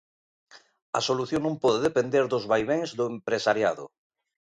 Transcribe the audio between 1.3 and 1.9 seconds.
non pode